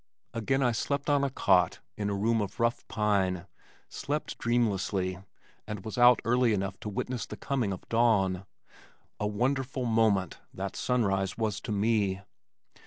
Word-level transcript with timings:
Again 0.33 0.63
I 0.63 0.71
slept 0.71 1.11
on 1.11 1.23
a 1.23 1.29
cot 1.29 1.79
in 1.95 2.09
a 2.09 2.15
room 2.15 2.41
of 2.41 2.59
rough 2.59 2.87
pine, 2.87 3.45
slept 3.87 4.39
dreamlessly, 4.39 5.19
and 5.67 5.85
was 5.85 5.95
out 5.95 6.19
early 6.25 6.53
enough 6.53 6.79
to 6.79 6.89
witness 6.89 7.27
the 7.27 7.37
coming 7.37 7.71
of 7.71 7.87
dawn, 7.87 8.47
a 9.19 9.27
wonderful 9.27 9.85
moment 9.85 10.39
that 10.55 10.75
sunrise 10.75 11.37
was 11.37 11.61
to 11.61 11.71
me. 11.71 12.19